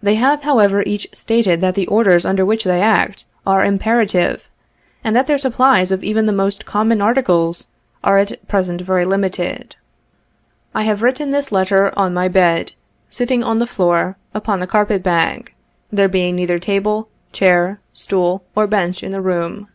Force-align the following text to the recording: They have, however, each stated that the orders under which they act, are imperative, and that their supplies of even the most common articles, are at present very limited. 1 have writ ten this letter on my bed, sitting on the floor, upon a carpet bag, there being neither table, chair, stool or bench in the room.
They 0.00 0.14
have, 0.14 0.42
however, 0.44 0.82
each 0.86 1.08
stated 1.12 1.60
that 1.60 1.74
the 1.74 1.88
orders 1.88 2.24
under 2.24 2.44
which 2.46 2.62
they 2.62 2.80
act, 2.80 3.24
are 3.44 3.64
imperative, 3.64 4.48
and 5.02 5.16
that 5.16 5.26
their 5.26 5.36
supplies 5.36 5.90
of 5.90 6.04
even 6.04 6.26
the 6.26 6.32
most 6.32 6.64
common 6.64 7.02
articles, 7.02 7.66
are 8.04 8.16
at 8.18 8.46
present 8.46 8.82
very 8.82 9.04
limited. 9.04 9.74
1 10.70 10.84
have 10.84 11.02
writ 11.02 11.16
ten 11.16 11.32
this 11.32 11.50
letter 11.50 11.92
on 11.98 12.14
my 12.14 12.28
bed, 12.28 12.74
sitting 13.10 13.42
on 13.42 13.58
the 13.58 13.66
floor, 13.66 14.16
upon 14.32 14.62
a 14.62 14.68
carpet 14.68 15.02
bag, 15.02 15.52
there 15.90 16.06
being 16.08 16.36
neither 16.36 16.60
table, 16.60 17.08
chair, 17.32 17.80
stool 17.92 18.44
or 18.54 18.68
bench 18.68 19.02
in 19.02 19.10
the 19.10 19.20
room. 19.20 19.66